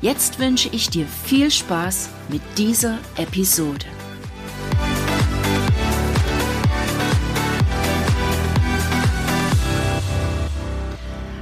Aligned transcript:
Jetzt 0.00 0.38
wünsche 0.38 0.68
ich 0.70 0.90
dir 0.90 1.06
viel 1.06 1.50
Spaß 1.50 2.08
mit 2.28 2.40
dieser 2.56 3.00
Episode. 3.16 3.84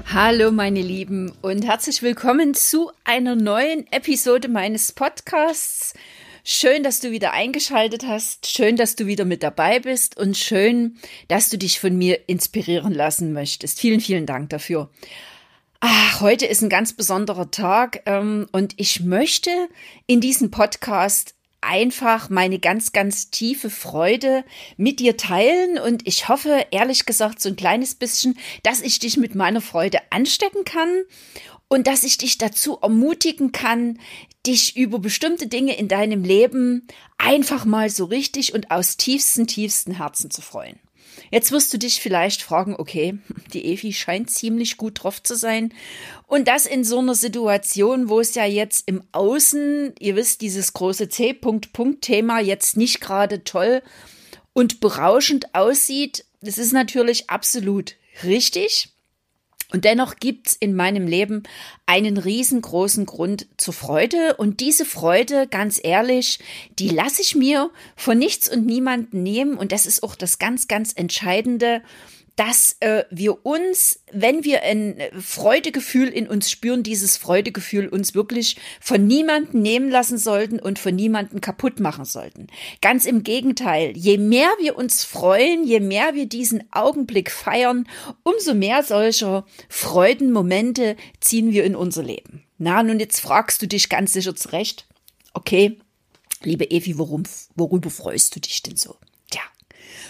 Hallo 0.07 0.51
meine 0.53 0.81
Lieben 0.81 1.35
und 1.43 1.67
herzlich 1.67 2.01
willkommen 2.01 2.55
zu 2.55 2.91
einer 3.05 3.37
neuen 3.37 3.87
Episode 3.93 4.49
meines 4.49 4.93
Podcasts. 4.93 5.93
Schön, 6.43 6.83
dass 6.83 7.01
du 7.01 7.11
wieder 7.11 7.35
eingeschaltet 7.35 8.07
hast, 8.07 8.47
schön, 8.47 8.77
dass 8.77 8.97
du 8.97 9.07
wieder 9.07 9.27
mit 9.27 9.43
dabei 9.43 9.81
bist 9.81 10.17
und 10.17 10.35
schön, 10.35 10.97
dass 11.29 11.51
du 11.51 11.59
dich 11.59 11.79
von 11.79 11.99
mir 11.99 12.27
inspirieren 12.27 12.95
lassen 12.95 13.35
möchtest. 13.35 13.79
Vielen, 13.79 14.01
vielen 14.01 14.25
Dank 14.25 14.49
dafür. 14.49 14.89
Ach, 15.89 16.21
heute 16.21 16.47
ist 16.47 16.63
ein 16.63 16.69
ganz 16.69 16.95
besonderer 16.95 17.53
Tag 17.53 18.03
ähm, 18.07 18.49
und 18.51 18.75
ich 18.77 19.05
möchte 19.05 19.51
in 20.09 20.21
diesem 20.21 20.51
Podcast 20.51 21.37
einfach 21.61 22.29
meine 22.29 22.59
ganz, 22.59 22.91
ganz 22.91 23.31
tiefe 23.31 23.71
Freude 23.71 24.43
mit 24.77 24.99
dir 24.99 25.17
teilen 25.17 25.79
und 25.79 26.05
ich 26.05 26.29
hoffe, 26.29 26.67
ehrlich 26.73 27.07
gesagt, 27.07 27.41
so 27.41 27.51
ein 27.51 27.55
kleines 27.55 27.95
bisschen, 27.95 28.37
dass 28.65 28.81
ich 28.81 28.99
dich 28.99 29.17
mit 29.17 29.37
meiner 29.37 29.61
Freude 29.61 30.01
anstecken 30.11 30.65
kann 30.65 30.89
und 31.69 31.87
dass 31.87 32.03
ich 32.03 32.19
dich 32.19 32.37
dazu 32.37 32.79
ermutigen 32.83 33.53
kann, 33.53 34.01
dich 34.45 34.77
über 34.77 34.99
bestimmte 34.99 35.47
Dinge 35.47 35.79
in 35.79 35.87
deinem 35.87 36.25
Leben 36.25 36.89
einfach 37.17 37.65
mal 37.65 37.91
so 37.91 38.07
richtig 38.07 38.55
und 38.55 38.73
aus 38.73 38.97
tiefsten, 38.97 39.47
tiefsten 39.47 39.93
Herzen 39.93 40.33
zu 40.33 40.43
freuen. 40.43 40.81
Jetzt 41.31 41.53
wirst 41.53 41.73
du 41.73 41.79
dich 41.79 42.01
vielleicht 42.01 42.43
fragen, 42.43 42.75
okay, 42.77 43.19
die 43.53 43.65
Evi 43.65 43.93
scheint 43.93 44.31
ziemlich 44.31 44.77
gut 44.77 45.03
drauf 45.03 45.23
zu 45.23 45.37
sein. 45.37 45.73
Und 46.27 46.49
das 46.49 46.67
in 46.67 46.85
so 46.85 46.99
einer 46.99 47.15
Situation, 47.15 48.09
wo 48.09 48.21
es 48.21 48.35
ja 48.35 48.45
jetzt 48.45 48.89
im 48.89 49.03
Außen, 49.13 49.95
ihr 49.99 50.17
wisst, 50.17 50.41
dieses 50.41 50.73
große 50.73 51.09
C-Punkt-Punkt-Thema 51.09 52.41
jetzt 52.41 52.77
nicht 52.77 53.01
gerade 53.01 53.45
toll 53.45 53.83
und 54.53 54.81
berauschend 54.81 55.55
aussieht. 55.55 56.25
Das 56.41 56.59
ist 56.59 56.73
natürlich 56.73 57.31
absolut 57.31 57.97
richtig. 58.25 58.96
Und 59.77 59.85
dennoch 59.85 60.17
gibt's 60.17 60.57
in 60.59 60.75
meinem 60.75 61.07
Leben 61.07 61.43
einen 61.85 62.17
riesengroßen 62.17 63.05
Grund 63.05 63.47
zur 63.59 63.75
Freude. 63.75 64.35
Und 64.37 64.61
diese 64.61 64.87
Freude, 64.87 65.47
ganz 65.47 65.79
ehrlich, 65.83 66.39
die 66.79 66.89
lasse 66.89 67.21
ich 67.21 67.35
mir 67.35 67.69
von 67.95 68.17
nichts 68.17 68.49
und 68.49 68.65
niemanden 68.65 69.23
nehmen. 69.23 69.59
Und 69.59 69.73
das 69.73 69.85
ist 69.85 70.03
auch 70.03 70.15
das 70.15 70.39
ganz, 70.39 70.67
ganz 70.67 70.95
Entscheidende 70.95 71.83
dass 72.37 72.77
äh, 72.81 73.05
wir 73.11 73.47
uns, 73.47 74.01
wenn 74.13 74.45
wir 74.45 74.63
ein 74.63 75.01
Freudegefühl 75.19 76.09
in 76.09 76.29
uns 76.29 76.51
spüren, 76.51 76.83
dieses 76.83 77.17
Freudegefühl 77.17 77.89
uns 77.89 78.15
wirklich 78.15 78.59
von 78.79 79.07
niemanden 79.07 79.63
nehmen 79.63 79.91
lassen 79.91 80.19
sollten 80.19 80.59
und 80.61 80.79
von 80.79 80.95
niemanden 80.95 81.41
kaputt 81.41 81.81
machen 81.81 82.05
sollten. 82.05 82.49
Ganz 82.83 83.07
im 83.07 83.23
Gegenteil, 83.23 83.97
je 83.97 84.19
mehr 84.19 84.51
wir 84.61 84.77
uns 84.77 85.03
freuen, 85.03 85.65
je 85.65 85.81
mehr 85.81 86.15
wir 86.15 86.27
diesen 86.27 86.63
Augenblick 86.73 87.31
feiern, 87.31 87.89
umso 88.23 88.55
mehr 88.55 88.83
solcher 88.83 89.47
Freudenmomente 89.71 90.97
ziehen 91.21 91.53
wir 91.53 91.65
in 91.65 91.75
unser 91.75 92.03
Leben. 92.03 92.45
Na, 92.59 92.83
nun 92.83 93.01
jetzt 93.01 93.21
fragst 93.21 93.63
du 93.63 93.67
dich 93.67 93.89
ganz 93.89 94.13
sicher 94.13 94.37
zurecht, 94.37 94.87
okay, 95.33 95.79
liebe 96.43 96.71
Evi, 96.71 96.99
worum, 96.99 97.23
worüber 97.55 97.91
freust 97.91 98.37
du 98.37 98.41
dich 98.41 98.63
denn 98.63 98.77
so? 98.77 98.97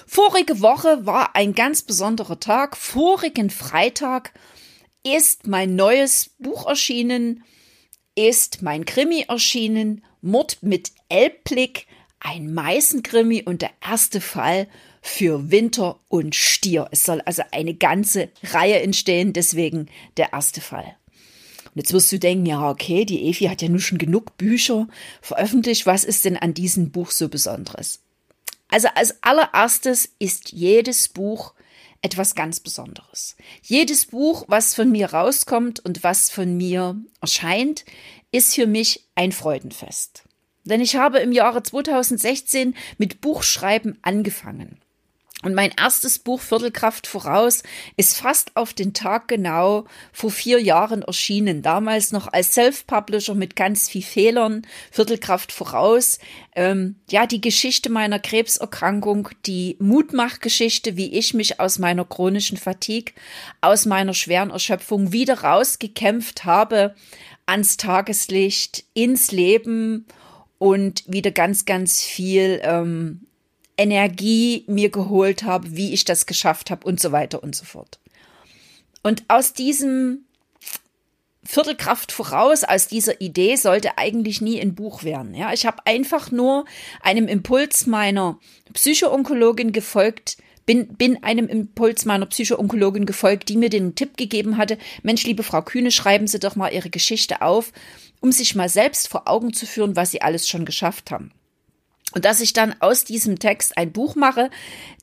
Vorige 0.06 0.61
Woche 0.61 1.05
war 1.05 1.34
ein 1.34 1.53
ganz 1.53 1.83
besonderer 1.83 2.39
Tag. 2.39 2.77
Vorigen 2.77 3.50
Freitag 3.50 4.33
ist 5.03 5.49
mein 5.49 5.75
neues 5.75 6.31
Buch 6.39 6.67
erschienen, 6.67 7.43
ist 8.15 8.62
mein 8.62 8.84
Krimi 8.84 9.25
erschienen, 9.28 10.05
Mord 10.22 10.59
mit 10.62 10.93
Elbblick, 11.09 11.87
ein 12.21 12.55
Meißenkrimi 12.55 13.43
und 13.43 13.62
der 13.62 13.72
erste 13.84 14.21
Fall 14.21 14.69
für 15.03 15.50
Winter 15.50 15.99
und 16.09 16.37
Stier. 16.37 16.88
Es 16.93 17.05
soll 17.05 17.21
also 17.23 17.43
eine 17.50 17.75
ganze 17.75 18.31
Reihe 18.43 18.81
entstehen, 18.81 19.33
deswegen 19.33 19.88
der 20.17 20.33
erste 20.33 20.61
Fall. 20.61 20.97
Und 21.67 21.83
jetzt 21.83 21.93
wirst 21.93 22.12
du 22.12 22.19
denken, 22.19 22.47
ja, 22.47 22.71
okay, 22.71 23.05
die 23.05 23.28
Evi 23.28 23.47
hat 23.47 23.61
ja 23.61 23.69
nur 23.69 23.81
schon 23.81 23.99
genug 23.99 24.38
Bücher 24.38 24.87
veröffentlicht. 25.21 25.84
Was 25.84 26.05
ist 26.05 26.25
denn 26.25 26.37
an 26.37 26.55
diesem 26.55 26.91
Buch 26.91 27.11
so 27.11 27.28
Besonderes? 27.28 28.06
Also 28.69 28.88
als 28.94 29.22
allererstes 29.22 30.09
ist 30.19 30.53
jedes 30.53 31.09
Buch 31.09 31.54
etwas 32.03 32.34
ganz 32.34 32.60
Besonderes. 32.60 33.37
Jedes 33.62 34.06
Buch, 34.06 34.44
was 34.49 34.75
von 34.75 34.91
mir 34.91 35.12
rauskommt 35.12 35.81
und 35.81 36.03
was 36.03 36.31
von 36.31 36.56
mir 36.56 36.97
erscheint, 37.21 37.84
ist 38.32 38.55
für 38.55 38.66
mich 38.66 39.09
ein 39.15 39.32
Freudenfest. 39.32 40.25
Denn 40.65 40.81
ich 40.81 40.97
habe 40.97 41.19
im 41.19 41.32
Jahre 41.32 41.62
2016 41.62 42.75
mit 42.99 43.21
Buchschreiben 43.21 43.99
angefangen. 44.03 44.81
Und 45.46 45.54
mein 45.54 45.70
erstes 45.78 46.18
Buch 46.18 46.40
Viertelkraft 46.40 47.06
voraus 47.06 47.62
ist 47.96 48.18
fast 48.18 48.56
auf 48.56 48.74
den 48.74 48.94
Tag 48.94 49.28
genau 49.28 49.84
vor 50.12 50.32
vier 50.32 50.60
Jahren 50.60 51.02
erschienen. 51.02 51.62
Damals 51.62 52.10
noch 52.10 52.26
als 52.26 52.54
Self-Publisher 52.54 53.36
mit 53.36 53.54
ganz 53.54 53.88
viel 53.88 54.02
Fehlern. 54.02 54.66
Viertelkraft 54.90 55.52
voraus. 55.52 56.18
Ähm, 56.56 56.96
ja, 57.08 57.28
die 57.28 57.40
Geschichte 57.40 57.90
meiner 57.90 58.18
Krebserkrankung, 58.18 59.28
die 59.46 59.76
Mutmachgeschichte, 59.78 60.96
wie 60.96 61.16
ich 61.16 61.32
mich 61.32 61.60
aus 61.60 61.78
meiner 61.78 62.04
chronischen 62.04 62.58
Fatigue, 62.58 63.14
aus 63.60 63.86
meiner 63.86 64.14
schweren 64.14 64.50
Erschöpfung 64.50 65.12
wieder 65.12 65.42
rausgekämpft 65.42 66.44
habe 66.44 66.96
ans 67.46 67.76
Tageslicht, 67.76 68.82
ins 68.94 69.30
Leben 69.30 70.06
und 70.58 71.04
wieder 71.06 71.30
ganz, 71.30 71.66
ganz 71.66 72.02
viel 72.02 72.60
ähm, 72.64 73.28
Energie 73.78 74.64
mir 74.66 74.91
geholt 74.91 75.42
habe, 75.42 75.76
wie 75.76 75.92
ich 75.92 76.04
das 76.04 76.26
geschafft 76.26 76.70
habe 76.70 76.87
und 76.87 77.00
so 77.00 77.12
weiter 77.12 77.42
und 77.42 77.54
so 77.54 77.64
fort. 77.64 77.98
Und 79.03 79.25
aus 79.28 79.53
diesem 79.53 80.25
Viertelkraft 81.44 82.10
voraus, 82.10 82.64
aus 82.64 82.88
dieser 82.88 83.20
Idee 83.20 83.56
sollte 83.56 83.98
eigentlich 83.98 84.41
nie 84.41 84.60
ein 84.60 84.75
Buch 84.75 85.04
werden. 85.04 85.34
Ja, 85.34 85.53
ich 85.53 85.64
habe 85.64 85.78
einfach 85.87 86.31
nur 86.31 86.64
einem 87.00 87.28
Impuls 87.28 87.87
meiner 87.87 88.38
Psychoonkologin 88.72 89.72
gefolgt, 89.72 90.38
bin, 90.66 90.88
bin 90.88 91.22
einem 91.22 91.47
Impuls 91.47 92.04
meiner 92.04 92.26
Psychoonkologin 92.26 93.06
gefolgt, 93.06 93.48
die 93.48 93.56
mir 93.56 93.70
den 93.70 93.94
Tipp 93.94 94.16
gegeben 94.16 94.56
hatte, 94.56 94.78
Mensch, 95.03 95.25
liebe 95.25 95.44
Frau 95.44 95.62
Kühne, 95.62 95.93
schreiben 95.93 96.26
Sie 96.26 96.41
doch 96.41 96.56
mal 96.56 96.72
Ihre 96.72 96.91
Geschichte 96.91 97.43
auf, 97.43 97.72
um 98.20 98.32
sich 98.32 98.56
mal 98.56 98.69
selbst 98.69 99.08
vor 99.08 99.28
Augen 99.28 99.53
zu 99.53 99.66
führen, 99.66 99.94
was 99.94 100.10
Sie 100.10 100.22
alles 100.22 100.48
schon 100.48 100.64
geschafft 100.64 101.12
haben. 101.12 101.31
Und 102.16 102.25
dass 102.25 102.41
ich 102.41 102.54
dann 102.54 102.75
aus 102.81 103.04
diesem 103.04 103.38
Text 103.38 103.77
ein 103.77 103.93
Buch 103.93 104.15
mache, 104.15 104.49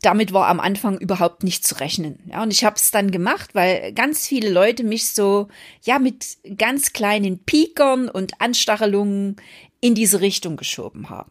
damit 0.02 0.34
war 0.34 0.48
am 0.48 0.60
Anfang 0.60 0.98
überhaupt 0.98 1.44
nicht 1.44 1.64
zu 1.64 1.76
rechnen. 1.76 2.18
Ja, 2.26 2.42
und 2.42 2.52
ich 2.52 2.66
habe 2.66 2.76
es 2.76 2.90
dann 2.90 3.12
gemacht, 3.12 3.54
weil 3.54 3.94
ganz 3.94 4.26
viele 4.26 4.50
Leute 4.50 4.84
mich 4.84 5.12
so, 5.12 5.48
ja, 5.84 6.00
mit 6.00 6.38
ganz 6.58 6.92
kleinen 6.92 7.38
Piekern 7.38 8.10
und 8.10 8.42
Anstachelungen 8.42 9.36
in 9.80 9.94
diese 9.94 10.22
Richtung 10.22 10.58
geschoben 10.58 11.12
haben. 11.12 11.30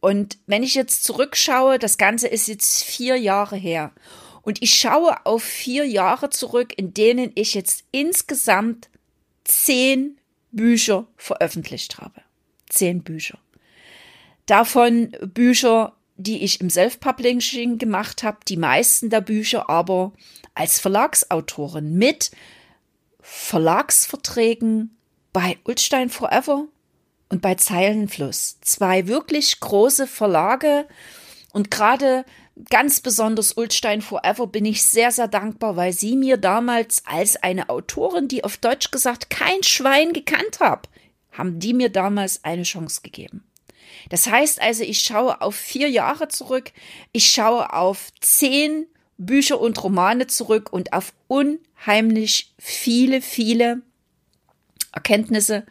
Und 0.00 0.36
wenn 0.46 0.62
ich 0.62 0.74
jetzt 0.74 1.02
zurückschaue, 1.04 1.78
das 1.78 1.96
Ganze 1.96 2.28
ist 2.28 2.46
jetzt 2.46 2.84
vier 2.84 3.16
Jahre 3.16 3.56
her. 3.56 3.92
Und 4.42 4.62
ich 4.62 4.74
schaue 4.74 5.24
auf 5.24 5.42
vier 5.42 5.86
Jahre 5.86 6.28
zurück, 6.28 6.74
in 6.76 6.92
denen 6.92 7.32
ich 7.36 7.54
jetzt 7.54 7.84
insgesamt 7.90 8.90
zehn 9.44 10.18
Bücher 10.52 11.06
veröffentlicht 11.16 11.96
habe. 11.96 12.20
Zehn 12.68 13.02
Bücher. 13.02 13.38
Davon 14.46 15.10
Bücher, 15.20 15.94
die 16.16 16.44
ich 16.44 16.60
im 16.60 16.70
Self-Publishing 16.70 17.78
gemacht 17.78 18.22
habe, 18.22 18.38
die 18.48 18.56
meisten 18.56 19.10
der 19.10 19.20
Bücher 19.20 19.68
aber 19.68 20.12
als 20.54 20.78
Verlagsautorin 20.78 21.94
mit 21.94 22.30
Verlagsverträgen 23.20 24.96
bei 25.32 25.58
Ulstein 25.64 26.08
Forever 26.08 26.66
und 27.28 27.42
bei 27.42 27.56
Zeilenfluss. 27.56 28.58
Zwei 28.60 29.08
wirklich 29.08 29.58
große 29.58 30.06
Verlage 30.06 30.86
und 31.52 31.70
gerade 31.72 32.24
ganz 32.70 33.00
besonders 33.00 33.52
Ulstein 33.52 34.00
Forever 34.00 34.46
bin 34.46 34.64
ich 34.64 34.84
sehr, 34.84 35.10
sehr 35.10 35.28
dankbar, 35.28 35.76
weil 35.76 35.92
sie 35.92 36.16
mir 36.16 36.36
damals 36.36 37.02
als 37.04 37.36
eine 37.36 37.68
Autorin, 37.68 38.28
die 38.28 38.44
auf 38.44 38.56
Deutsch 38.56 38.90
gesagt 38.90 39.28
kein 39.28 39.62
Schwein 39.62 40.12
gekannt 40.12 40.60
habe, 40.60 40.88
haben 41.32 41.58
die 41.58 41.74
mir 41.74 41.90
damals 41.90 42.44
eine 42.44 42.62
Chance 42.62 43.00
gegeben. 43.02 43.44
Das 44.08 44.26
heißt 44.26 44.60
also, 44.60 44.82
ich 44.82 45.00
schaue 45.00 45.40
auf 45.40 45.56
vier 45.56 45.88
Jahre 45.88 46.28
zurück, 46.28 46.72
ich 47.12 47.28
schaue 47.28 47.72
auf 47.72 48.08
zehn 48.20 48.86
Bücher 49.18 49.60
und 49.60 49.82
Romane 49.82 50.26
zurück 50.26 50.72
und 50.72 50.92
auf 50.92 51.12
unheimlich 51.28 52.52
viele, 52.58 53.22
viele 53.22 53.82
Erkenntnisse 54.92 55.64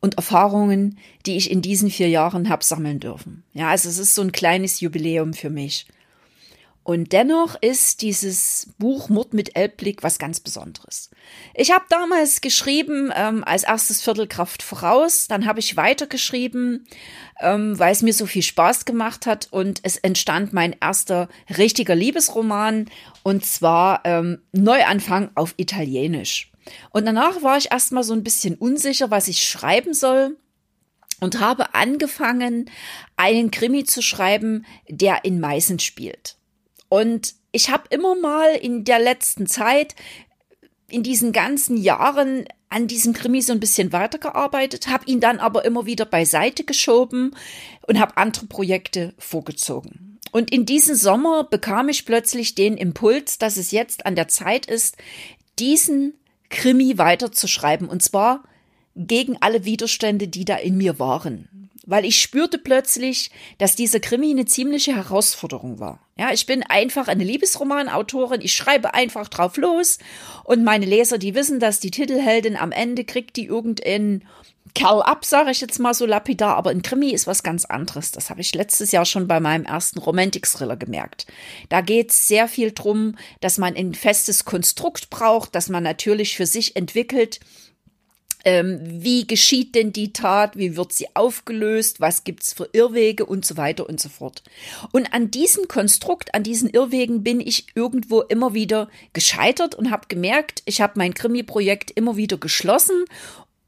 und 0.00 0.16
Erfahrungen, 0.16 0.98
die 1.26 1.36
ich 1.36 1.50
in 1.50 1.62
diesen 1.62 1.90
vier 1.90 2.08
Jahren 2.08 2.48
habe 2.48 2.64
sammeln 2.64 3.00
dürfen. 3.00 3.44
Ja, 3.54 3.68
also 3.68 3.88
es 3.88 3.98
ist 3.98 4.14
so 4.14 4.22
ein 4.22 4.32
kleines 4.32 4.80
Jubiläum 4.80 5.32
für 5.32 5.50
mich. 5.50 5.86
Und 6.84 7.12
dennoch 7.12 7.56
ist 7.60 8.02
dieses 8.02 8.70
Buch 8.78 9.08
Mord 9.08 9.34
mit 9.34 9.54
Elbblick 9.54 10.02
was 10.02 10.18
ganz 10.18 10.40
Besonderes. 10.40 11.10
Ich 11.54 11.70
habe 11.70 11.84
damals 11.88 12.40
geschrieben 12.40 13.12
ähm, 13.14 13.44
als 13.44 13.62
erstes 13.62 14.02
Viertelkraft 14.02 14.64
voraus, 14.64 15.28
dann 15.28 15.46
habe 15.46 15.60
ich 15.60 15.76
weitergeschrieben, 15.76 16.84
ähm, 17.40 17.78
weil 17.78 17.92
es 17.92 18.02
mir 18.02 18.12
so 18.12 18.26
viel 18.26 18.42
Spaß 18.42 18.84
gemacht 18.84 19.26
hat 19.26 19.46
und 19.52 19.78
es 19.84 19.96
entstand 19.96 20.52
mein 20.52 20.74
erster 20.80 21.28
richtiger 21.56 21.94
Liebesroman 21.94 22.90
und 23.22 23.46
zwar 23.46 24.00
ähm, 24.04 24.42
Neuanfang 24.50 25.30
auf 25.36 25.54
Italienisch. 25.58 26.50
Und 26.90 27.06
danach 27.06 27.42
war 27.42 27.58
ich 27.58 27.70
erstmal 27.70 28.02
so 28.02 28.12
ein 28.12 28.24
bisschen 28.24 28.56
unsicher, 28.56 29.10
was 29.10 29.28
ich 29.28 29.46
schreiben 29.46 29.94
soll 29.94 30.36
und 31.20 31.38
habe 31.38 31.74
angefangen, 31.74 32.68
einen 33.16 33.52
Krimi 33.52 33.84
zu 33.84 34.02
schreiben, 34.02 34.66
der 34.88 35.24
in 35.24 35.38
Meißen 35.38 35.78
spielt. 35.78 36.36
Und 36.92 37.36
ich 37.52 37.70
habe 37.70 37.84
immer 37.88 38.14
mal 38.14 38.54
in 38.54 38.84
der 38.84 38.98
letzten 38.98 39.46
Zeit, 39.46 39.94
in 40.90 41.02
diesen 41.02 41.32
ganzen 41.32 41.78
Jahren 41.78 42.44
an 42.68 42.86
diesem 42.86 43.14
Krimi 43.14 43.40
so 43.40 43.54
ein 43.54 43.60
bisschen 43.60 43.94
weitergearbeitet, 43.94 44.88
habe 44.88 45.06
ihn 45.06 45.18
dann 45.18 45.38
aber 45.38 45.64
immer 45.64 45.86
wieder 45.86 46.04
beiseite 46.04 46.64
geschoben 46.64 47.34
und 47.86 47.98
habe 47.98 48.18
andere 48.18 48.44
Projekte 48.44 49.14
vorgezogen. 49.16 50.18
Und 50.32 50.52
in 50.52 50.66
diesem 50.66 50.94
Sommer 50.94 51.44
bekam 51.44 51.88
ich 51.88 52.04
plötzlich 52.04 52.54
den 52.54 52.76
Impuls, 52.76 53.38
dass 53.38 53.56
es 53.56 53.70
jetzt 53.70 54.04
an 54.04 54.14
der 54.14 54.28
Zeit 54.28 54.66
ist, 54.66 54.98
diesen 55.58 56.12
Krimi 56.50 56.98
weiterzuschreiben. 56.98 57.88
Und 57.88 58.02
zwar 58.02 58.42
gegen 58.96 59.38
alle 59.40 59.64
Widerstände, 59.64 60.28
die 60.28 60.44
da 60.44 60.56
in 60.56 60.76
mir 60.76 60.98
waren 60.98 61.61
weil 61.86 62.04
ich 62.04 62.20
spürte 62.20 62.58
plötzlich, 62.58 63.30
dass 63.58 63.76
dieser 63.76 64.00
Krimi 64.00 64.30
eine 64.30 64.46
ziemliche 64.46 64.94
Herausforderung 64.94 65.78
war. 65.78 66.00
Ja, 66.18 66.32
ich 66.32 66.46
bin 66.46 66.62
einfach 66.62 67.08
eine 67.08 67.24
Liebesromanautorin, 67.24 68.40
ich 68.40 68.54
schreibe 68.54 68.94
einfach 68.94 69.28
drauf 69.28 69.56
los 69.56 69.98
und 70.44 70.64
meine 70.64 70.86
Leser, 70.86 71.18
die 71.18 71.34
wissen, 71.34 71.60
dass 71.60 71.80
die 71.80 71.90
Titelheldin 71.90 72.56
am 72.56 72.72
Ende 72.72 73.04
kriegt 73.04 73.36
die 73.36 73.46
irgendeinen 73.46 74.24
Kerl 74.74 75.02
ab, 75.02 75.24
sage 75.24 75.50
ich 75.50 75.60
jetzt 75.60 75.78
mal 75.78 75.92
so 75.92 76.06
lapidar, 76.06 76.56
aber 76.56 76.70
ein 76.70 76.82
Krimi 76.82 77.10
ist 77.10 77.26
was 77.26 77.42
ganz 77.42 77.64
anderes. 77.64 78.12
Das 78.12 78.30
habe 78.30 78.40
ich 78.40 78.54
letztes 78.54 78.90
Jahr 78.90 79.04
schon 79.04 79.28
bei 79.28 79.38
meinem 79.38 79.64
ersten 79.64 79.98
Romantik-Thriller 79.98 80.76
gemerkt. 80.76 81.26
Da 81.68 81.82
geht 81.82 82.10
es 82.10 82.26
sehr 82.26 82.48
viel 82.48 82.72
drum, 82.72 83.16
dass 83.40 83.58
man 83.58 83.76
ein 83.76 83.94
festes 83.94 84.44
Konstrukt 84.44 85.10
braucht, 85.10 85.54
dass 85.54 85.68
man 85.68 85.82
natürlich 85.82 86.36
für 86.36 86.46
sich 86.46 86.74
entwickelt, 86.76 87.40
ähm, 88.44 88.80
wie 88.82 89.26
geschieht 89.26 89.74
denn 89.74 89.92
die 89.92 90.12
Tat? 90.12 90.56
Wie 90.56 90.76
wird 90.76 90.92
sie 90.92 91.06
aufgelöst? 91.14 92.00
Was 92.00 92.24
gibt's 92.24 92.52
für 92.52 92.68
Irrwege 92.72 93.24
und 93.26 93.44
so 93.44 93.56
weiter 93.56 93.88
und 93.88 94.00
so 94.00 94.08
fort. 94.08 94.42
Und 94.92 95.12
an 95.12 95.30
diesem 95.30 95.68
Konstrukt, 95.68 96.34
an 96.34 96.42
diesen 96.42 96.68
Irrwegen 96.70 97.22
bin 97.22 97.40
ich 97.40 97.66
irgendwo 97.74 98.20
immer 98.22 98.54
wieder 98.54 98.88
gescheitert 99.12 99.74
und 99.74 99.90
habe 99.90 100.08
gemerkt, 100.08 100.62
ich 100.64 100.80
habe 100.80 100.94
mein 100.96 101.14
Krimi-Projekt 101.14 101.90
immer 101.92 102.16
wieder 102.16 102.36
geschlossen 102.36 103.04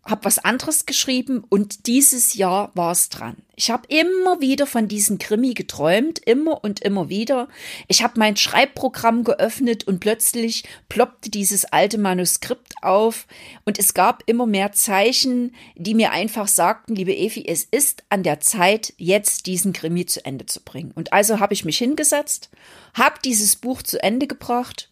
habe 0.06 0.25
was 0.25 0.39
anderes 0.39 0.87
geschrieben 0.87 1.45
und 1.49 1.87
dieses 1.87 2.35
Jahr 2.35 2.71
war 2.75 2.93
es 2.93 3.09
dran. 3.09 3.37
Ich 3.56 3.71
habe 3.71 3.87
immer 3.89 4.41
wieder 4.41 4.67
von 4.67 4.89
diesem 4.89 5.19
Krimi 5.19 5.55
geträumt, 5.55 6.19
immer 6.19 6.62
und 6.62 6.81
immer 6.81 7.09
wieder. 7.09 7.49
Ich 7.89 8.03
habe 8.03 8.19
mein 8.19 8.37
Schreibprogramm 8.37 9.25
geöffnet 9.25 9.85
und 9.85 10.01
plötzlich 10.01 10.65
ploppte 10.89 11.31
dieses 11.31 11.65
alte 11.65 11.99
Manuskript 11.99 12.75
auf 12.83 13.27
und 13.65 13.79
es 13.79 13.95
gab 13.95 14.23
immer 14.27 14.47
mehr 14.47 14.73
Zeichen, 14.73 15.55
die 15.77 15.95
mir 15.95 16.11
einfach 16.11 16.49
sagten, 16.49 16.97
liebe 16.97 17.17
Evi, 17.17 17.47
es 17.47 17.65
ist 17.65 18.03
an 18.09 18.23
der 18.25 18.41
Zeit, 18.41 18.93
jetzt 18.99 19.47
diesen 19.47 19.73
Krimi 19.73 20.05
zu 20.05 20.25
Ende 20.25 20.47
zu 20.47 20.61
bringen. 20.61 20.93
Und 20.95 21.12
also 21.12 21.41
habe 21.41 21.55
ich 21.55 21.65
mich 21.65 21.79
hingesetzt, 21.79 22.51
habe 22.95 23.17
dieses 23.25 23.56
Buch 23.56 23.83
zu 23.83 24.03
Ende 24.03 24.27
gebracht 24.27 24.91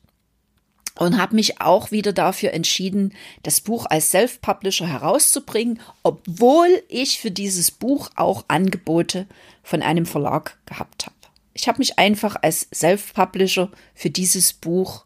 und 0.99 1.19
habe 1.19 1.35
mich 1.35 1.61
auch 1.61 1.91
wieder 1.91 2.13
dafür 2.13 2.53
entschieden, 2.53 3.15
das 3.43 3.61
Buch 3.61 3.87
als 3.87 4.11
Self-Publisher 4.11 4.87
herauszubringen, 4.87 5.81
obwohl 6.03 6.83
ich 6.89 7.19
für 7.19 7.31
dieses 7.31 7.71
Buch 7.71 8.11
auch 8.17 8.45
Angebote 8.49 9.27
von 9.63 9.83
einem 9.83 10.07
Verlag 10.07 10.59
gehabt 10.67 11.07
habe. 11.07 11.17
Ich 11.55 11.69
habe 11.69 11.79
mich 11.79 11.99
einfach 11.99 12.37
als 12.41 12.69
Self-Publisher 12.75 13.71
für 13.95 14.11
dieses 14.11 14.53
Buch 14.53 15.05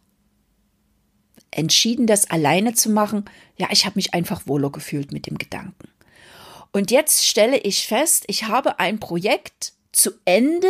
entschieden, 1.51 2.07
das 2.07 2.31
alleine 2.31 2.75
zu 2.75 2.91
machen. 2.91 3.25
Ja, 3.57 3.69
ich 3.71 3.87
habe 3.87 3.97
mich 3.97 4.15
einfach 4.15 4.47
wohler 4.47 4.71
gefühlt 4.71 5.13
mit 5.13 5.27
dem 5.27 5.39
Gedanken. 5.39 5.89
Und 6.73 6.91
jetzt 6.91 7.27
stelle 7.27 7.59
ich 7.59 7.87
fest, 7.87 8.25
ich 8.27 8.45
habe 8.45 8.79
ein 8.79 9.01
Projekt 9.01 9.73
zu 9.93 10.11
Ende 10.25 10.69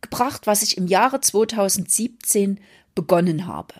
gebracht, 0.00 0.46
was 0.46 0.62
ich 0.62 0.78
im 0.78 0.86
Jahre 0.86 1.20
2017 1.20 2.60
begonnen 2.94 3.46
habe. 3.46 3.74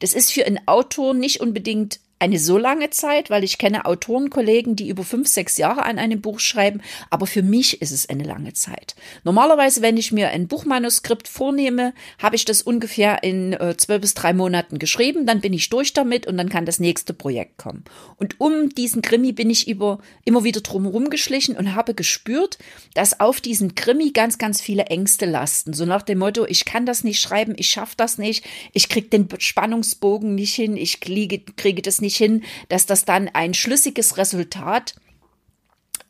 Das 0.00 0.14
ist 0.14 0.32
für 0.32 0.46
einen 0.46 0.60
Autor 0.66 1.14
nicht 1.14 1.40
unbedingt 1.40 2.00
eine 2.24 2.38
so 2.38 2.56
lange 2.56 2.88
Zeit, 2.88 3.28
weil 3.28 3.44
ich 3.44 3.58
kenne 3.58 3.84
Autorenkollegen, 3.84 4.76
die 4.76 4.88
über 4.88 5.04
fünf, 5.04 5.28
sechs 5.28 5.58
Jahre 5.58 5.84
an 5.84 5.98
einem 5.98 6.22
Buch 6.22 6.40
schreiben, 6.40 6.80
aber 7.10 7.26
für 7.26 7.42
mich 7.42 7.82
ist 7.82 7.92
es 7.92 8.08
eine 8.08 8.24
lange 8.24 8.54
Zeit. 8.54 8.94
Normalerweise, 9.24 9.82
wenn 9.82 9.98
ich 9.98 10.10
mir 10.10 10.30
ein 10.30 10.48
Buchmanuskript 10.48 11.28
vornehme, 11.28 11.92
habe 12.18 12.36
ich 12.36 12.46
das 12.46 12.62
ungefähr 12.62 13.22
in 13.22 13.52
äh, 13.52 13.76
zwölf 13.76 14.00
bis 14.00 14.14
drei 14.14 14.32
Monaten 14.32 14.78
geschrieben, 14.78 15.26
dann 15.26 15.42
bin 15.42 15.52
ich 15.52 15.68
durch 15.68 15.92
damit 15.92 16.26
und 16.26 16.38
dann 16.38 16.48
kann 16.48 16.64
das 16.64 16.80
nächste 16.80 17.12
Projekt 17.12 17.58
kommen. 17.58 17.84
Und 18.16 18.40
um 18.40 18.70
diesen 18.70 19.02
Krimi 19.02 19.32
bin 19.32 19.50
ich 19.50 19.68
über, 19.68 19.98
immer 20.24 20.44
wieder 20.44 20.62
drumherum 20.62 21.10
geschlichen 21.10 21.56
und 21.56 21.74
habe 21.74 21.92
gespürt, 21.92 22.56
dass 22.94 23.20
auf 23.20 23.42
diesen 23.42 23.74
Krimi 23.74 24.12
ganz, 24.12 24.38
ganz 24.38 24.62
viele 24.62 24.86
Ängste 24.86 25.26
lasten. 25.26 25.74
So 25.74 25.84
nach 25.84 26.02
dem 26.02 26.18
Motto, 26.18 26.46
ich 26.46 26.64
kann 26.64 26.86
das 26.86 27.04
nicht 27.04 27.20
schreiben, 27.20 27.52
ich 27.58 27.68
schaffe 27.68 27.94
das 27.98 28.16
nicht, 28.16 28.46
ich 28.72 28.88
kriege 28.88 29.08
den 29.08 29.28
Spannungsbogen 29.38 30.34
nicht 30.34 30.54
hin, 30.54 30.78
ich 30.78 31.00
kriege, 31.00 31.40
kriege 31.40 31.82
das 31.82 32.00
nicht 32.00 32.13
nicht 32.14 32.16
hin, 32.16 32.44
dass 32.68 32.86
das 32.86 33.04
dann 33.04 33.28
ein 33.28 33.54
schlüssiges 33.54 34.16
Resultat 34.16 34.94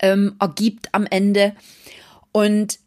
ähm, 0.01 0.37
ergibt 0.39 0.89
am 0.93 1.06
Ende. 1.06 1.55
Und 2.32 2.79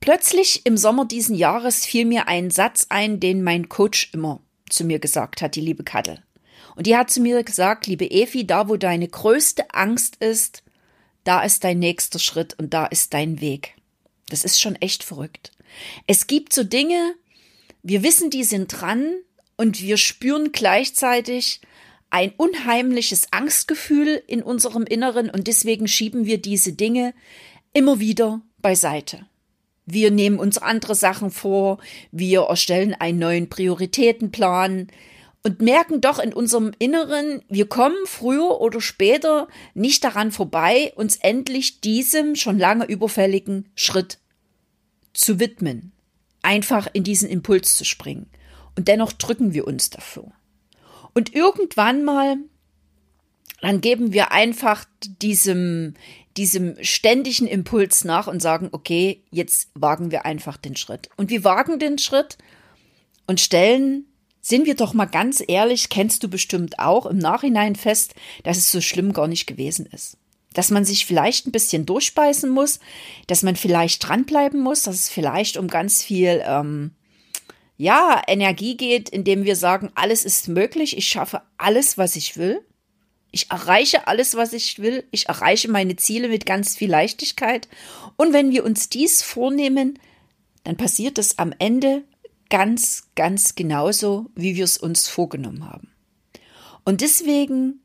plötzlich 0.00 0.64
im 0.64 0.76
Sommer 0.76 1.04
diesen 1.04 1.34
Jahres 1.34 1.84
fiel 1.84 2.04
mir 2.04 2.28
ein 2.28 2.50
Satz 2.50 2.86
ein, 2.88 3.20
den 3.20 3.42
mein 3.42 3.68
Coach 3.68 4.10
immer 4.12 4.40
zu 4.68 4.84
mir 4.84 4.98
gesagt 4.98 5.42
hat, 5.42 5.54
die 5.56 5.60
liebe 5.60 5.84
Kattel. 5.84 6.22
Und 6.74 6.86
die 6.86 6.96
hat 6.96 7.10
zu 7.10 7.20
mir 7.20 7.42
gesagt, 7.44 7.86
liebe 7.86 8.10
Evi, 8.10 8.46
da 8.46 8.68
wo 8.68 8.76
deine 8.76 9.06
größte 9.06 9.74
Angst 9.74 10.16
ist, 10.16 10.62
da 11.24 11.42
ist 11.42 11.64
dein 11.64 11.78
nächster 11.78 12.18
Schritt 12.18 12.58
und 12.58 12.72
da 12.72 12.86
ist 12.86 13.12
dein 13.12 13.40
Weg. 13.40 13.74
Das 14.28 14.44
ist 14.44 14.60
schon 14.60 14.76
echt 14.76 15.04
verrückt. 15.04 15.52
Es 16.06 16.26
gibt 16.26 16.52
so 16.54 16.64
Dinge, 16.64 17.14
wir 17.82 18.02
wissen, 18.02 18.30
die 18.30 18.44
sind 18.44 18.68
dran 18.68 19.12
und 19.56 19.82
wir 19.82 19.98
spüren 19.98 20.52
gleichzeitig, 20.52 21.60
ein 22.12 22.34
unheimliches 22.36 23.28
Angstgefühl 23.32 24.22
in 24.26 24.42
unserem 24.42 24.84
Inneren 24.84 25.30
und 25.30 25.46
deswegen 25.46 25.88
schieben 25.88 26.26
wir 26.26 26.36
diese 26.36 26.74
Dinge 26.74 27.14
immer 27.72 28.00
wieder 28.00 28.42
beiseite. 28.58 29.24
Wir 29.86 30.10
nehmen 30.10 30.38
uns 30.38 30.58
andere 30.58 30.94
Sachen 30.94 31.30
vor, 31.30 31.78
wir 32.10 32.42
erstellen 32.42 32.92
einen 32.92 33.18
neuen 33.18 33.48
Prioritätenplan 33.48 34.88
und 35.42 35.62
merken 35.62 36.02
doch 36.02 36.18
in 36.18 36.34
unserem 36.34 36.72
Inneren, 36.78 37.40
wir 37.48 37.66
kommen 37.66 37.96
früher 38.04 38.60
oder 38.60 38.82
später 38.82 39.48
nicht 39.72 40.04
daran 40.04 40.32
vorbei, 40.32 40.92
uns 40.94 41.16
endlich 41.16 41.80
diesem 41.80 42.36
schon 42.36 42.58
lange 42.58 42.84
überfälligen 42.84 43.70
Schritt 43.74 44.18
zu 45.14 45.40
widmen, 45.40 45.92
einfach 46.42 46.88
in 46.92 47.04
diesen 47.04 47.30
Impuls 47.30 47.74
zu 47.78 47.86
springen. 47.86 48.26
Und 48.76 48.88
dennoch 48.88 49.12
drücken 49.12 49.54
wir 49.54 49.66
uns 49.66 49.88
dafür. 49.88 50.30
Und 51.14 51.34
irgendwann 51.34 52.04
mal, 52.04 52.36
dann 53.60 53.80
geben 53.80 54.12
wir 54.12 54.32
einfach 54.32 54.84
diesem, 55.02 55.94
diesem 56.36 56.76
ständigen 56.82 57.46
Impuls 57.46 58.04
nach 58.04 58.26
und 58.26 58.40
sagen, 58.40 58.68
okay, 58.72 59.22
jetzt 59.30 59.70
wagen 59.74 60.10
wir 60.10 60.24
einfach 60.24 60.56
den 60.56 60.76
Schritt. 60.76 61.10
Und 61.16 61.30
wir 61.30 61.44
wagen 61.44 61.78
den 61.78 61.98
Schritt 61.98 62.38
und 63.26 63.40
stellen, 63.40 64.06
sind 64.40 64.66
wir 64.66 64.74
doch 64.74 64.92
mal 64.92 65.06
ganz 65.06 65.42
ehrlich, 65.46 65.88
kennst 65.88 66.22
du 66.24 66.28
bestimmt 66.28 66.78
auch 66.80 67.06
im 67.06 67.18
Nachhinein 67.18 67.76
fest, 67.76 68.14
dass 68.42 68.56
es 68.56 68.72
so 68.72 68.80
schlimm 68.80 69.12
gar 69.12 69.28
nicht 69.28 69.46
gewesen 69.46 69.86
ist. 69.86 70.16
Dass 70.52 70.70
man 70.70 70.84
sich 70.84 71.06
vielleicht 71.06 71.46
ein 71.46 71.52
bisschen 71.52 71.86
durchbeißen 71.86 72.50
muss, 72.50 72.80
dass 73.28 73.42
man 73.42 73.54
vielleicht 73.54 74.06
dranbleiben 74.06 74.60
muss, 74.60 74.82
dass 74.82 74.96
es 74.96 75.08
vielleicht 75.08 75.56
um 75.56 75.68
ganz 75.68 76.02
viel 76.02 76.42
ähm, 76.44 76.90
ja, 77.82 78.22
Energie 78.28 78.76
geht, 78.76 79.08
indem 79.08 79.44
wir 79.44 79.56
sagen, 79.56 79.90
alles 79.96 80.24
ist 80.24 80.46
möglich, 80.46 80.96
ich 80.96 81.08
schaffe 81.08 81.42
alles, 81.58 81.98
was 81.98 82.14
ich 82.14 82.36
will. 82.36 82.64
Ich 83.32 83.50
erreiche 83.50 84.06
alles, 84.06 84.36
was 84.36 84.52
ich 84.52 84.78
will. 84.78 85.04
Ich 85.10 85.26
erreiche 85.28 85.68
meine 85.68 85.96
Ziele 85.96 86.28
mit 86.28 86.46
ganz 86.46 86.76
viel 86.76 86.88
Leichtigkeit. 86.88 87.66
Und 88.16 88.32
wenn 88.32 88.52
wir 88.52 88.64
uns 88.64 88.88
dies 88.88 89.24
vornehmen, 89.24 89.98
dann 90.62 90.76
passiert 90.76 91.18
es 91.18 91.38
am 91.38 91.52
Ende 91.58 92.04
ganz, 92.50 93.08
ganz 93.16 93.56
genauso, 93.56 94.26
wie 94.36 94.54
wir 94.54 94.64
es 94.64 94.78
uns 94.78 95.08
vorgenommen 95.08 95.68
haben. 95.68 95.90
Und 96.84 97.00
deswegen 97.00 97.80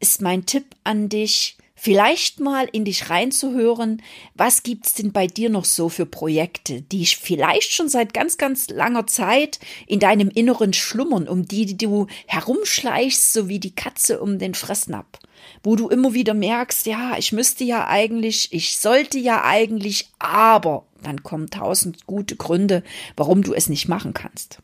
ist 0.00 0.22
mein 0.22 0.46
Tipp 0.46 0.64
an 0.82 1.10
dich, 1.10 1.58
vielleicht 1.82 2.38
mal 2.38 2.68
in 2.70 2.84
dich 2.84 3.10
reinzuhören, 3.10 4.02
was 4.36 4.62
gibt's 4.62 4.94
denn 4.94 5.10
bei 5.10 5.26
dir 5.26 5.50
noch 5.50 5.64
so 5.64 5.88
für 5.88 6.06
Projekte, 6.06 6.80
die 6.80 7.04
vielleicht 7.06 7.72
schon 7.72 7.88
seit 7.88 8.14
ganz, 8.14 8.38
ganz 8.38 8.70
langer 8.70 9.08
Zeit 9.08 9.58
in 9.88 9.98
deinem 9.98 10.28
Inneren 10.28 10.74
schlummern, 10.74 11.26
um 11.26 11.48
die, 11.48 11.76
du 11.76 12.06
herumschleichst, 12.28 13.32
so 13.32 13.48
wie 13.48 13.58
die 13.58 13.74
Katze 13.74 14.20
um 14.20 14.38
den 14.38 14.54
Fressnapf, 14.54 15.18
wo 15.64 15.74
du 15.74 15.88
immer 15.88 16.14
wieder 16.14 16.34
merkst, 16.34 16.86
ja, 16.86 17.18
ich 17.18 17.32
müsste 17.32 17.64
ja 17.64 17.88
eigentlich, 17.88 18.52
ich 18.52 18.78
sollte 18.78 19.18
ja 19.18 19.42
eigentlich, 19.42 20.08
aber 20.20 20.86
dann 21.02 21.24
kommen 21.24 21.50
tausend 21.50 22.06
gute 22.06 22.36
Gründe, 22.36 22.84
warum 23.16 23.42
du 23.42 23.54
es 23.54 23.68
nicht 23.68 23.88
machen 23.88 24.14
kannst. 24.14 24.58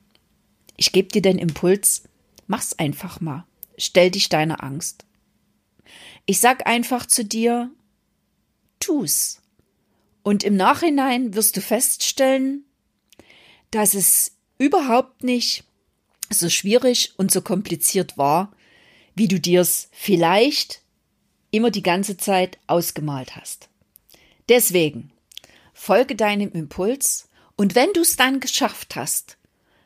Ich 0.76 0.92
gebe 0.92 1.08
dir 1.08 1.22
den 1.22 1.40
Impuls, 1.40 2.04
mach's 2.46 2.78
einfach 2.78 3.20
mal. 3.20 3.44
Stell 3.76 4.12
dich 4.12 4.28
deiner 4.28 4.62
Angst. 4.62 5.07
Ich 6.30 6.40
sag 6.40 6.66
einfach 6.66 7.06
zu 7.06 7.24
dir, 7.24 7.70
tu's. 8.80 9.40
Und 10.22 10.44
im 10.44 10.56
Nachhinein 10.56 11.32
wirst 11.32 11.56
du 11.56 11.62
feststellen, 11.62 12.66
dass 13.70 13.94
es 13.94 14.36
überhaupt 14.58 15.24
nicht 15.24 15.64
so 16.28 16.50
schwierig 16.50 17.14
und 17.16 17.30
so 17.30 17.40
kompliziert 17.40 18.18
war, 18.18 18.52
wie 19.14 19.26
du 19.26 19.40
dir's 19.40 19.88
vielleicht 19.90 20.82
immer 21.50 21.70
die 21.70 21.82
ganze 21.82 22.18
Zeit 22.18 22.58
ausgemalt 22.66 23.34
hast. 23.34 23.70
Deswegen 24.50 25.10
folge 25.72 26.14
deinem 26.14 26.52
Impuls 26.52 27.30
und 27.56 27.74
wenn 27.74 27.94
du 27.94 28.02
es 28.02 28.16
dann 28.16 28.40
geschafft 28.40 28.96
hast, 28.96 29.38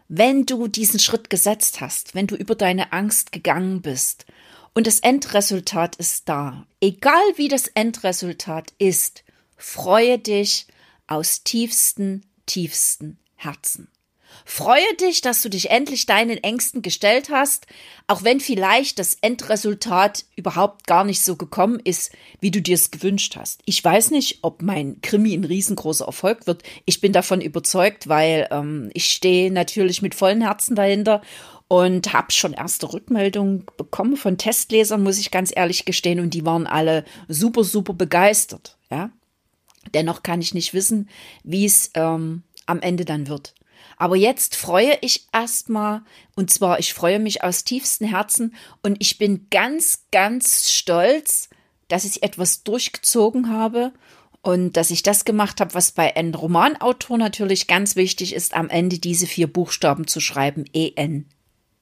wenn 0.09 0.45
du 0.45 0.67
diesen 0.67 0.99
Schritt 0.99 1.31
gesetzt 1.31 1.81
hast, 1.81 2.17
wenn 2.17 2.27
du 2.27 2.35
über 2.35 2.57
deine 2.57 2.93
Angst 2.93 3.31
gegangen 3.31 3.81
bist 3.81 4.27
und 4.75 4.87
das 4.87 5.01
Endresultat 5.01 5.97
ist 5.97 6.29
da. 6.29 6.67
Egal 6.81 7.23
wie 7.37 7.49
das 7.49 7.69
Endresultat 7.69 8.73
ist, 8.79 9.25
freue 9.57 10.19
dich 10.19 10.67
aus 11.07 11.45
tiefsten, 11.45 12.25
tiefsten 12.47 13.19
Herzen. 13.37 13.89
Freue 14.45 14.95
dich, 15.01 15.21
dass 15.21 15.43
du 15.43 15.51
dich 15.51 15.71
endlich 15.71 16.07
deinen 16.07 16.39
Ängsten 16.43 16.83
gestellt 16.83 17.29
hast, 17.31 17.67
auch 18.07 18.25
wenn 18.25 18.41
vielleicht 18.41 18.99
das 18.99 19.17
Endresultat 19.21 20.25
überhaupt 20.37 20.87
gar 20.87 21.05
nicht 21.05 21.23
so 21.23 21.37
gekommen 21.37 21.81
ist, 21.85 22.13
wie 22.41 22.51
du 22.51 22.61
dir 22.61 22.75
es 22.75 22.91
gewünscht 22.91 23.37
hast. 23.37 23.61
Ich 23.67 23.83
weiß 23.85 24.11
nicht, 24.11 24.39
ob 24.43 24.63
mein 24.63 25.01
Krimi 25.01 25.35
ein 25.35 25.45
riesengroßer 25.45 26.07
Erfolg 26.07 26.47
wird. 26.47 26.63
Ich 26.87 27.01
bin 27.01 27.13
davon 27.13 27.41
überzeugt, 27.41 28.09
weil 28.09 28.49
ähm, 28.51 28.91
ich 28.95 29.07
stehe 29.07 29.51
natürlich 29.53 30.03
mit 30.03 30.15
vollen 30.15 30.41
Herzen 30.41 30.75
dahinter 30.75 31.23
und 31.73 32.13
habe 32.13 32.31
schon 32.33 32.53
erste 32.53 32.93
Rückmeldungen 32.93 33.65
bekommen 33.79 34.19
von 34.19 34.37
Testlesern, 34.37 35.03
muss 35.03 35.19
ich 35.19 35.31
ganz 35.31 35.51
ehrlich 35.57 35.87
gestehen, 35.87 36.21
und 36.21 36.35
die 36.35 36.45
waren 36.45 36.67
alle 36.67 37.03
super, 37.29 37.65
super 37.65 37.95
begeistert. 37.95 38.77
Ja, 38.91 39.11
dennoch 39.95 40.23
kann 40.23 40.43
ich 40.43 40.53
nicht 40.53 40.75
wissen, 40.75 41.09
wie 41.45 41.65
es 41.65 41.91
ähm, 41.95 42.43
am 42.67 42.83
Ende 42.83 43.07
dann 43.07 43.27
wird. 43.27 43.55
Aber 43.97 44.17
jetzt 44.17 44.55
freue 44.55 44.99
ich 45.01 45.29
erstmal, 45.33 46.03
und 46.37 46.51
zwar 46.51 46.79
ich 46.79 46.93
freue 46.93 47.19
mich 47.19 47.43
aus 47.43 47.65
tiefstem 47.65 48.07
Herzen 48.07 48.55
und 48.83 48.99
ich 49.01 49.17
bin 49.17 49.47
ganz, 49.51 50.05
ganz 50.13 50.71
stolz, 50.71 51.49
dass 51.89 52.05
ich 52.05 52.23
etwas 52.23 52.65
durchgezogen 52.65 53.49
habe 53.49 53.95
und 54.43 54.77
dass 54.77 54.91
ich 54.91 55.03
das 55.03 55.25
gemacht 55.25 55.59
habe, 55.59 55.73
was 55.73 55.93
bei 55.93 56.17
einem 56.17 56.35
Romanautor 56.35 57.17
natürlich 57.17 57.67
ganz 57.67 57.97
wichtig 57.97 58.35
ist, 58.35 58.53
am 58.53 58.69
Ende 58.69 58.99
diese 58.99 59.27
vier 59.27 59.51
Buchstaben 59.51 60.07
zu 60.07 60.21
schreiben, 60.21 60.67
EN 60.75 61.25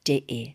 www.ftf.de. 0.07 0.55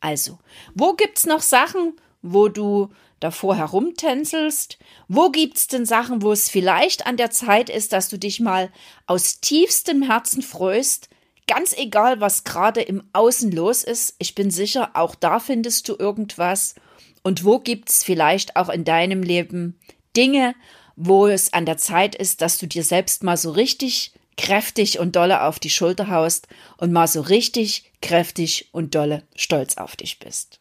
Also, 0.00 0.38
wo 0.74 0.94
gibt's 0.94 1.26
noch 1.26 1.42
Sachen, 1.42 1.94
wo 2.22 2.48
du 2.48 2.88
davor 3.20 3.56
herumtänzelst? 3.56 4.78
Wo 5.08 5.30
gibt's 5.30 5.68
denn 5.68 5.86
Sachen, 5.86 6.22
wo 6.22 6.32
es 6.32 6.48
vielleicht 6.48 7.06
an 7.06 7.16
der 7.16 7.30
Zeit 7.30 7.70
ist, 7.70 7.92
dass 7.92 8.08
du 8.08 8.18
dich 8.18 8.40
mal 8.40 8.70
aus 9.06 9.40
tiefstem 9.40 10.02
Herzen 10.02 10.42
freust? 10.42 11.08
Ganz 11.46 11.72
egal, 11.76 12.20
was 12.20 12.44
gerade 12.44 12.82
im 12.82 13.02
Außen 13.12 13.52
los 13.52 13.84
ist, 13.84 14.16
ich 14.18 14.34
bin 14.34 14.50
sicher, 14.50 14.90
auch 14.94 15.14
da 15.14 15.38
findest 15.38 15.88
du 15.88 15.96
irgendwas. 15.96 16.74
Und 17.22 17.44
wo 17.44 17.58
gibt's 17.60 18.02
vielleicht 18.02 18.56
auch 18.56 18.68
in 18.68 18.84
deinem 18.84 19.22
Leben 19.22 19.78
Dinge, 20.16 20.54
wo 20.96 21.26
es 21.28 21.52
an 21.52 21.66
der 21.66 21.78
Zeit 21.78 22.14
ist, 22.14 22.42
dass 22.42 22.58
du 22.58 22.66
dir 22.66 22.82
selbst 22.82 23.22
mal 23.22 23.36
so 23.36 23.52
richtig 23.52 24.12
kräftig 24.36 24.98
und 24.98 25.16
dolle 25.16 25.42
auf 25.42 25.58
die 25.58 25.70
Schulter 25.70 26.08
haust 26.08 26.48
und 26.76 26.92
mal 26.92 27.06
so 27.06 27.20
richtig 27.20 27.90
kräftig 28.00 28.68
und 28.72 28.94
dolle 28.94 29.22
stolz 29.36 29.76
auf 29.76 29.96
dich 29.96 30.18
bist. 30.18 30.60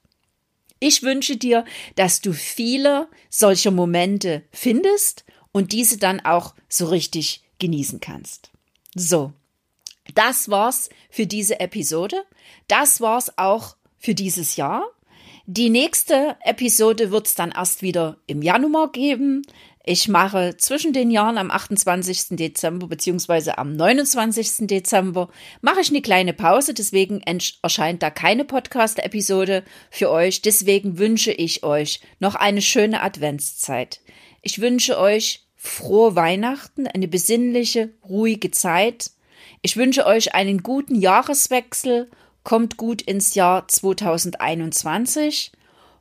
Ich 0.79 1.03
wünsche 1.03 1.37
dir, 1.37 1.63
dass 1.95 2.21
du 2.21 2.33
viele 2.33 3.07
solcher 3.29 3.71
Momente 3.71 4.43
findest 4.51 5.25
und 5.51 5.71
diese 5.71 5.97
dann 5.97 6.19
auch 6.19 6.55
so 6.69 6.87
richtig 6.87 7.43
genießen 7.59 7.99
kannst. 7.99 8.49
So, 8.95 9.31
das 10.15 10.49
war's 10.49 10.89
für 11.09 11.27
diese 11.27 11.59
Episode. 11.59 12.23
Das 12.67 12.99
war's 12.99 13.37
auch 13.37 13.75
für 13.99 14.15
dieses 14.15 14.55
Jahr. 14.55 14.85
Die 15.45 15.69
nächste 15.69 16.37
Episode 16.41 17.11
wird's 17.11 17.35
dann 17.35 17.51
erst 17.51 17.81
wieder 17.81 18.17
im 18.27 18.41
Januar 18.41 18.91
geben. 18.91 19.43
Ich 19.83 20.07
mache 20.07 20.55
zwischen 20.57 20.93
den 20.93 21.09
Jahren 21.09 21.39
am 21.39 21.49
28. 21.49 22.37
Dezember 22.37 22.87
beziehungsweise 22.87 23.57
am 23.57 23.75
29. 23.75 24.67
Dezember 24.67 25.29
mache 25.61 25.81
ich 25.81 25.89
eine 25.89 26.03
kleine 26.03 26.33
Pause, 26.33 26.75
deswegen 26.75 27.21
erscheint 27.63 28.03
da 28.03 28.11
keine 28.11 28.45
Podcast-Episode 28.45 29.63
für 29.89 30.11
euch. 30.11 30.43
Deswegen 30.43 30.99
wünsche 30.99 31.31
ich 31.31 31.63
euch 31.63 31.99
noch 32.19 32.35
eine 32.35 32.61
schöne 32.61 33.01
Adventszeit. 33.01 34.01
Ich 34.43 34.61
wünsche 34.61 34.99
euch 34.99 35.47
frohe 35.55 36.15
Weihnachten, 36.15 36.85
eine 36.85 37.07
besinnliche, 37.07 37.89
ruhige 38.07 38.51
Zeit. 38.51 39.09
Ich 39.63 39.77
wünsche 39.77 40.05
euch 40.05 40.35
einen 40.35 40.61
guten 40.61 40.93
Jahreswechsel, 40.93 42.09
kommt 42.43 42.77
gut 42.77 43.01
ins 43.01 43.33
Jahr 43.33 43.67
2021 43.67 45.51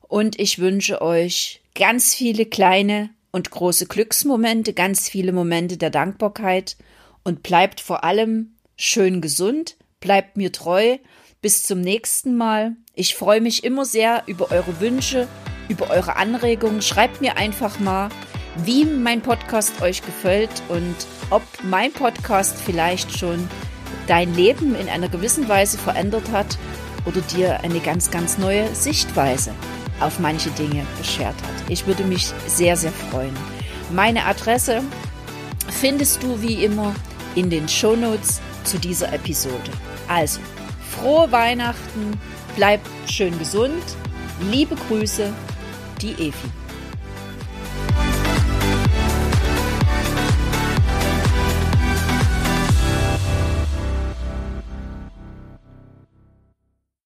und 0.03 0.39
ich 0.39 0.59
wünsche 0.59 1.01
euch 1.01 1.63
ganz 1.75 2.15
viele 2.15 2.45
kleine 2.45 3.11
und 3.33 3.51
große 3.51 3.87
Glücksmomente, 3.87 4.73
ganz 4.73 5.09
viele 5.09 5.33
Momente 5.33 5.77
der 5.77 5.91
Dankbarkeit 5.91 6.77
und 7.23 7.43
bleibt 7.43 7.81
vor 7.81 8.05
allem 8.05 8.55
schön 8.77 9.21
gesund, 9.21 9.77
bleibt 10.01 10.37
mir 10.37 10.53
treu. 10.53 10.99
Bis 11.43 11.63
zum 11.63 11.81
nächsten 11.81 12.37
Mal. 12.37 12.77
Ich 12.95 13.15
freue 13.15 13.41
mich 13.41 13.65
immer 13.65 13.87
sehr 13.87 14.25
über 14.27 14.51
eure 14.51 14.79
Wünsche, 14.81 15.27
über 15.71 15.89
eure 15.89 16.17
Anregungen. 16.17 16.83
Schreibt 16.83 17.23
mir 17.23 17.39
einfach 17.39 17.81
mal, 17.81 18.11
wie 18.65 18.85
mein 18.85 19.23
Podcast 19.23 19.81
euch 19.81 20.03
gefällt 20.03 20.51
und 20.69 20.95
ob 21.31 21.43
mein 21.63 21.93
Podcast 21.93 22.59
vielleicht 22.59 23.17
schon 23.17 23.49
dein 24.07 24.35
Leben 24.35 24.75
in 24.75 24.89
einer 24.89 25.09
gewissen 25.09 25.49
Weise 25.49 25.79
verändert 25.79 26.31
hat 26.31 26.59
oder 27.07 27.21
dir 27.23 27.61
eine 27.61 27.81
ganz, 27.81 28.11
ganz 28.11 28.37
neue 28.37 28.75
Sichtweise 28.75 29.55
auf 30.01 30.19
manche 30.19 30.51
Dinge 30.51 30.85
beschert 30.99 31.35
hat. 31.35 31.71
Ich 31.71 31.87
würde 31.87 32.05
mich 32.05 32.33
sehr, 32.47 32.77
sehr 32.77 32.93
freuen. 32.93 33.37
Meine 33.93 34.25
Adresse 34.25 34.83
findest 35.81 36.23
du 36.23 36.41
wie 36.41 36.65
immer 36.65 36.95
in 37.35 37.51
den 37.51 37.69
Shownotes 37.69 38.41
zu 38.65 38.79
dieser 38.79 39.13
Episode. 39.13 39.71
Also, 40.09 40.41
frohe 40.91 41.31
Weihnachten, 41.31 42.19
bleib 42.57 42.81
schön 43.07 43.39
gesund, 43.39 43.83
liebe 44.51 44.75
Grüße, 44.89 45.33
die 46.01 46.13
Evi. 46.13 46.60